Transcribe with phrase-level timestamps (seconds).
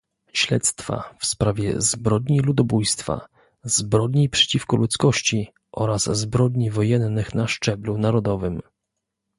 [0.33, 3.27] śledztwa w sprawie zbrodni ludobójstwa,
[3.63, 8.61] zbrodni przeciwko ludzkości oraz zbrodni wojennych na szczeblu narodowym